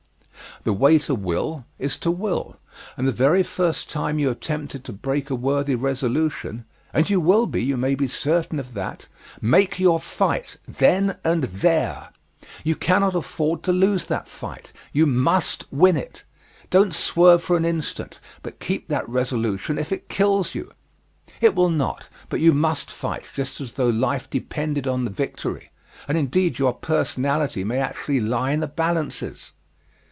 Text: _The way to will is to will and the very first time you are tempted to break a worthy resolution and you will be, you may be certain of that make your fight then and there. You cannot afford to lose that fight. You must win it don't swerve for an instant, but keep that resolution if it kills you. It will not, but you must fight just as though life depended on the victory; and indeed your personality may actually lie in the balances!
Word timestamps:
_The 0.63 0.73
way 0.73 0.99
to 0.99 1.15
will 1.15 1.65
is 1.79 1.97
to 1.97 2.11
will 2.11 2.55
and 2.95 3.07
the 3.07 3.11
very 3.11 3.41
first 3.41 3.89
time 3.89 4.19
you 4.19 4.29
are 4.29 4.35
tempted 4.35 4.83
to 4.83 4.93
break 4.93 5.31
a 5.31 5.35
worthy 5.35 5.73
resolution 5.73 6.65
and 6.93 7.09
you 7.09 7.19
will 7.19 7.47
be, 7.47 7.63
you 7.63 7.77
may 7.77 7.95
be 7.95 8.05
certain 8.07 8.59
of 8.59 8.75
that 8.75 9.07
make 9.41 9.79
your 9.79 9.99
fight 9.99 10.57
then 10.67 11.17
and 11.23 11.45
there. 11.45 12.09
You 12.63 12.75
cannot 12.75 13.15
afford 13.15 13.63
to 13.63 13.71
lose 13.71 14.05
that 14.05 14.27
fight. 14.27 14.71
You 14.93 15.07
must 15.07 15.65
win 15.73 15.97
it 15.97 16.25
don't 16.69 16.93
swerve 16.93 17.41
for 17.41 17.57
an 17.57 17.65
instant, 17.65 18.19
but 18.43 18.59
keep 18.59 18.87
that 18.89 19.09
resolution 19.09 19.79
if 19.79 19.91
it 19.91 20.09
kills 20.09 20.53
you. 20.53 20.71
It 21.39 21.55
will 21.55 21.71
not, 21.71 22.07
but 22.29 22.39
you 22.39 22.53
must 22.53 22.91
fight 22.91 23.31
just 23.33 23.59
as 23.61 23.73
though 23.73 23.89
life 23.89 24.29
depended 24.29 24.85
on 24.87 25.05
the 25.05 25.11
victory; 25.11 25.71
and 26.07 26.19
indeed 26.19 26.59
your 26.59 26.73
personality 26.73 27.63
may 27.63 27.79
actually 27.79 28.19
lie 28.19 28.51
in 28.51 28.59
the 28.59 28.67
balances! 28.67 29.53